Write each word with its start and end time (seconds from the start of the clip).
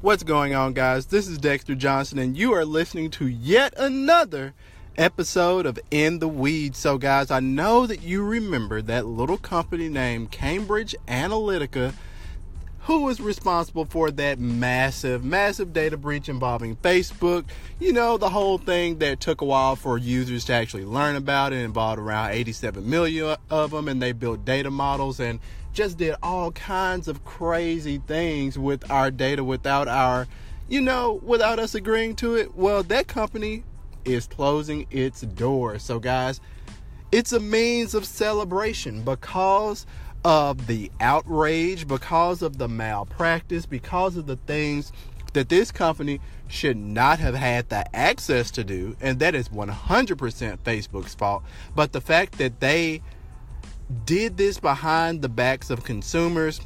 What's 0.00 0.22
going 0.22 0.54
on, 0.54 0.74
guys? 0.74 1.06
This 1.06 1.26
is 1.26 1.38
Dexter 1.38 1.74
Johnson, 1.74 2.20
and 2.20 2.38
you 2.38 2.54
are 2.54 2.64
listening 2.64 3.10
to 3.10 3.26
yet 3.26 3.74
another 3.76 4.54
episode 4.96 5.66
of 5.66 5.76
In 5.90 6.20
the 6.20 6.28
Weeds. 6.28 6.78
So, 6.78 6.98
guys, 6.98 7.32
I 7.32 7.40
know 7.40 7.84
that 7.84 8.00
you 8.00 8.22
remember 8.22 8.80
that 8.80 9.06
little 9.06 9.38
company 9.38 9.88
named 9.88 10.30
Cambridge 10.30 10.94
Analytica 11.08 11.94
who 12.82 13.00
was 13.00 13.20
responsible 13.20 13.84
for 13.84 14.12
that 14.12 14.38
massive, 14.38 15.24
massive 15.24 15.72
data 15.72 15.96
breach 15.96 16.28
involving 16.28 16.76
Facebook. 16.76 17.44
You 17.80 17.92
know, 17.92 18.16
the 18.16 18.30
whole 18.30 18.56
thing 18.56 18.98
that 19.00 19.18
took 19.18 19.40
a 19.40 19.44
while 19.44 19.74
for 19.74 19.98
users 19.98 20.44
to 20.44 20.54
actually 20.54 20.84
learn 20.84 21.16
about 21.16 21.52
it 21.52 21.56
involved 21.56 22.00
around 22.00 22.30
87 22.30 22.88
million 22.88 23.36
of 23.50 23.72
them, 23.72 23.88
and 23.88 24.00
they 24.00 24.12
built 24.12 24.44
data 24.44 24.70
models 24.70 25.18
and 25.18 25.40
just 25.78 25.96
did 25.96 26.16
all 26.24 26.50
kinds 26.50 27.06
of 27.06 27.24
crazy 27.24 27.98
things 28.08 28.58
with 28.58 28.90
our 28.90 29.12
data 29.12 29.44
without 29.44 29.86
our, 29.86 30.26
you 30.68 30.80
know, 30.80 31.20
without 31.22 31.60
us 31.60 31.72
agreeing 31.72 32.16
to 32.16 32.34
it. 32.34 32.56
Well, 32.56 32.82
that 32.82 33.06
company 33.06 33.62
is 34.04 34.26
closing 34.26 34.88
its 34.90 35.20
doors. 35.20 35.84
So, 35.84 36.00
guys, 36.00 36.40
it's 37.12 37.32
a 37.32 37.38
means 37.38 37.94
of 37.94 38.04
celebration 38.04 39.02
because 39.02 39.86
of 40.24 40.66
the 40.66 40.90
outrage, 40.98 41.86
because 41.86 42.42
of 42.42 42.58
the 42.58 42.66
malpractice, 42.66 43.64
because 43.64 44.16
of 44.16 44.26
the 44.26 44.34
things 44.34 44.90
that 45.32 45.48
this 45.48 45.70
company 45.70 46.20
should 46.48 46.76
not 46.76 47.20
have 47.20 47.36
had 47.36 47.68
the 47.68 47.94
access 47.94 48.50
to 48.50 48.64
do, 48.64 48.96
and 49.00 49.20
that 49.20 49.36
is 49.36 49.48
100% 49.50 50.58
Facebook's 50.58 51.14
fault. 51.14 51.44
But 51.76 51.92
the 51.92 52.00
fact 52.00 52.38
that 52.38 52.58
they 52.58 53.00
did 54.04 54.36
this 54.36 54.58
behind 54.58 55.22
the 55.22 55.28
backs 55.28 55.70
of 55.70 55.84
consumers, 55.84 56.60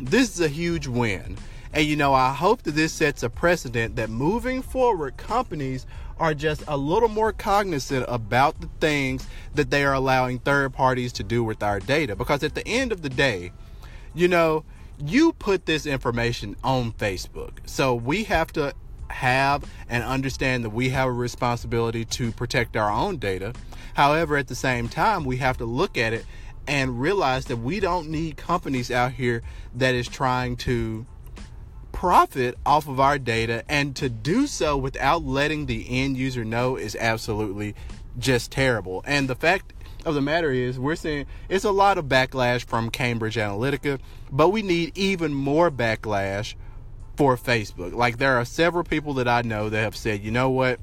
this 0.00 0.34
is 0.34 0.40
a 0.40 0.48
huge 0.48 0.86
win. 0.86 1.36
And 1.72 1.86
you 1.86 1.96
know, 1.96 2.14
I 2.14 2.32
hope 2.32 2.62
that 2.62 2.72
this 2.72 2.92
sets 2.92 3.22
a 3.22 3.30
precedent 3.30 3.96
that 3.96 4.10
moving 4.10 4.62
forward, 4.62 5.16
companies 5.16 5.86
are 6.18 6.34
just 6.34 6.62
a 6.68 6.76
little 6.76 7.08
more 7.08 7.32
cognizant 7.32 8.04
about 8.08 8.60
the 8.60 8.68
things 8.80 9.26
that 9.54 9.70
they 9.70 9.84
are 9.84 9.94
allowing 9.94 10.38
third 10.38 10.72
parties 10.72 11.12
to 11.14 11.22
do 11.22 11.42
with 11.42 11.62
our 11.62 11.80
data. 11.80 12.16
Because 12.16 12.42
at 12.42 12.54
the 12.54 12.66
end 12.66 12.92
of 12.92 13.02
the 13.02 13.08
day, 13.08 13.52
you 14.14 14.28
know, 14.28 14.64
you 14.98 15.32
put 15.32 15.66
this 15.66 15.86
information 15.86 16.56
on 16.62 16.92
Facebook. 16.92 17.58
So 17.64 17.94
we 17.94 18.24
have 18.24 18.52
to 18.52 18.74
have 19.10 19.64
and 19.88 20.02
understand 20.04 20.64
that 20.64 20.70
we 20.70 20.90
have 20.90 21.08
a 21.08 21.12
responsibility 21.12 22.04
to 22.04 22.32
protect 22.32 22.76
our 22.76 22.90
own 22.90 23.16
data. 23.18 23.52
However, 23.94 24.36
at 24.36 24.48
the 24.48 24.54
same 24.54 24.88
time, 24.88 25.24
we 25.24 25.38
have 25.38 25.58
to 25.58 25.64
look 25.64 25.98
at 25.98 26.12
it 26.12 26.24
and 26.66 27.00
realize 27.00 27.46
that 27.46 27.56
we 27.56 27.80
don't 27.80 28.08
need 28.08 28.36
companies 28.36 28.90
out 28.90 29.12
here 29.12 29.42
that 29.74 29.94
is 29.94 30.08
trying 30.08 30.56
to 30.56 31.06
profit 31.92 32.56
off 32.64 32.88
of 32.88 33.00
our 33.00 33.18
data 33.18 33.64
and 33.68 33.96
to 33.96 34.08
do 34.08 34.46
so 34.46 34.76
without 34.76 35.24
letting 35.24 35.66
the 35.66 35.86
end 35.88 36.16
user 36.16 36.44
know 36.44 36.76
is 36.76 36.96
absolutely 36.98 37.74
just 38.18 38.50
terrible. 38.50 39.02
And 39.06 39.28
the 39.28 39.34
fact 39.34 39.72
of 40.06 40.14
the 40.14 40.20
matter 40.20 40.50
is 40.50 40.78
we're 40.78 40.96
seeing 40.96 41.26
it's 41.48 41.64
a 41.64 41.70
lot 41.70 41.98
of 41.98 42.06
backlash 42.06 42.64
from 42.64 42.90
Cambridge 42.90 43.36
Analytica, 43.36 43.98
but 44.30 44.50
we 44.50 44.62
need 44.62 44.96
even 44.96 45.34
more 45.34 45.70
backlash 45.70 46.54
for 47.20 47.36
Facebook. 47.36 47.92
Like 47.92 48.16
there 48.16 48.38
are 48.38 48.46
several 48.46 48.82
people 48.82 49.12
that 49.14 49.28
I 49.28 49.42
know 49.42 49.68
that 49.68 49.78
have 49.78 49.94
said, 49.94 50.22
"You 50.22 50.30
know 50.30 50.48
what? 50.48 50.80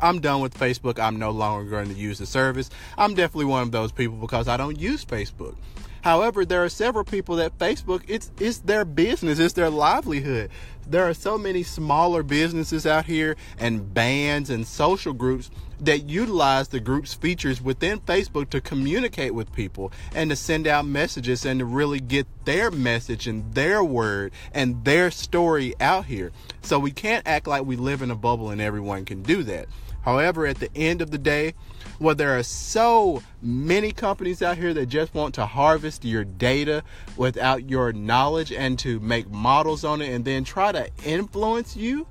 I'm 0.00 0.20
done 0.20 0.40
with 0.40 0.58
Facebook. 0.58 0.98
I'm 0.98 1.16
no 1.16 1.30
longer 1.30 1.70
going 1.70 1.86
to 1.90 1.94
use 1.94 2.18
the 2.18 2.26
service. 2.26 2.70
I'm 2.98 3.14
definitely 3.14 3.44
one 3.44 3.62
of 3.62 3.70
those 3.70 3.92
people 3.92 4.16
because 4.16 4.48
I 4.48 4.56
don't 4.56 4.80
use 4.80 5.04
Facebook. 5.04 5.54
However, 6.02 6.44
there 6.44 6.64
are 6.64 6.68
several 6.68 7.04
people 7.04 7.36
that 7.36 7.56
Facebook 7.56 8.02
it's 8.08 8.32
it's 8.40 8.58
their 8.58 8.84
business, 8.84 9.38
it's 9.38 9.54
their 9.54 9.70
livelihood. 9.70 10.50
There 10.88 11.08
are 11.08 11.14
so 11.14 11.38
many 11.38 11.62
smaller 11.62 12.24
businesses 12.24 12.84
out 12.84 13.04
here 13.04 13.36
and 13.56 13.94
bands 13.94 14.50
and 14.50 14.66
social 14.66 15.12
groups 15.12 15.52
that 15.86 16.08
utilize 16.08 16.68
the 16.68 16.80
group's 16.80 17.14
features 17.14 17.60
within 17.60 18.00
Facebook 18.00 18.50
to 18.50 18.60
communicate 18.60 19.34
with 19.34 19.52
people 19.52 19.92
and 20.14 20.30
to 20.30 20.36
send 20.36 20.66
out 20.66 20.86
messages 20.86 21.44
and 21.44 21.60
to 21.60 21.64
really 21.64 22.00
get 22.00 22.26
their 22.44 22.70
message 22.70 23.26
and 23.26 23.54
their 23.54 23.82
word 23.82 24.32
and 24.52 24.84
their 24.84 25.10
story 25.10 25.74
out 25.80 26.06
here. 26.06 26.32
So 26.62 26.78
we 26.78 26.90
can't 26.90 27.26
act 27.26 27.46
like 27.46 27.64
we 27.64 27.76
live 27.76 28.02
in 28.02 28.10
a 28.10 28.16
bubble 28.16 28.50
and 28.50 28.60
everyone 28.60 29.04
can 29.04 29.22
do 29.22 29.42
that. 29.44 29.66
However, 30.02 30.46
at 30.46 30.60
the 30.60 30.74
end 30.76 31.00
of 31.00 31.10
the 31.10 31.18
day, 31.18 31.54
well, 31.98 32.14
there 32.14 32.36
are 32.36 32.42
so 32.42 33.22
many 33.40 33.92
companies 33.92 34.42
out 34.42 34.58
here 34.58 34.74
that 34.74 34.86
just 34.86 35.14
want 35.14 35.34
to 35.36 35.46
harvest 35.46 36.04
your 36.04 36.24
data 36.24 36.82
without 37.16 37.70
your 37.70 37.92
knowledge 37.92 38.52
and 38.52 38.78
to 38.80 39.00
make 39.00 39.30
models 39.30 39.84
on 39.84 40.02
it 40.02 40.12
and 40.12 40.24
then 40.24 40.44
try 40.44 40.72
to 40.72 40.90
influence 41.04 41.76
you. 41.76 42.06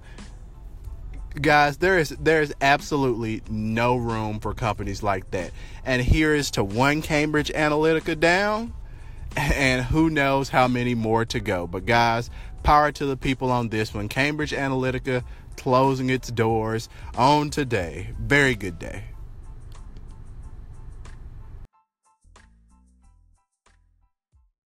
Guys, 1.42 1.78
there 1.78 1.98
is 1.98 2.10
there 2.10 2.42
is 2.42 2.54
absolutely 2.62 3.42
no 3.50 3.96
room 3.96 4.40
for 4.40 4.54
companies 4.54 5.02
like 5.02 5.32
that. 5.32 5.52
And 5.84 6.02
here 6.02 6.36
is 6.36 6.52
to 6.52 6.64
one 6.64 7.02
Cambridge 7.02 7.50
Analytica 7.50 8.20
down, 8.20 8.74
and 9.38 9.84
who 9.84 10.10
knows 10.10 10.50
how 10.50 10.68
many 10.68 10.94
more 10.94 11.26
to 11.26 11.40
go. 11.40 11.66
But 11.66 11.86
guys, 11.86 12.30
power 12.62 12.92
to 12.92 13.06
the 13.06 13.18
people 13.18 13.52
on 13.52 13.70
this 13.70 13.94
one. 13.94 14.10
Cambridge 14.10 14.52
Analytica 14.52 15.24
closing 15.58 16.10
its 16.10 16.30
doors 16.30 16.88
on 17.16 17.50
today. 17.50 18.14
Very 18.20 18.56
good 18.56 18.78
day. 18.78 19.06